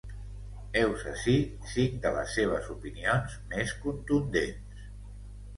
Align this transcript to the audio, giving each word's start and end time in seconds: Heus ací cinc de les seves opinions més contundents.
Heus 0.79 1.03
ací 1.11 1.35
cinc 1.73 1.99
de 2.07 2.13
les 2.17 2.33
seves 2.39 2.71
opinions 2.77 3.37
més 3.53 3.75
contundents. 3.85 4.89